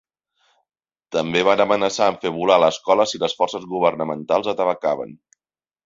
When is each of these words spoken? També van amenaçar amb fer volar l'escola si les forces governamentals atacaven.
També 1.15 1.43
van 1.49 1.61
amenaçar 1.67 2.07
amb 2.13 2.25
fer 2.25 2.33
volar 2.39 2.59
l'escola 2.65 3.07
si 3.13 3.23
les 3.27 3.39
forces 3.43 3.71
governamentals 3.77 4.53
atacaven. 4.57 5.19